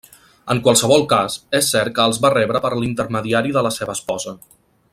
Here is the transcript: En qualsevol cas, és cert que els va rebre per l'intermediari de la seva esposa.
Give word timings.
En 0.53 0.61
qualsevol 0.67 1.03
cas, 1.11 1.35
és 1.59 1.69
cert 1.75 1.95
que 1.99 2.07
els 2.11 2.21
va 2.23 2.31
rebre 2.35 2.63
per 2.65 2.73
l'intermediari 2.79 3.55
de 3.59 3.65
la 3.69 3.73
seva 3.77 3.97
esposa. 3.99 4.35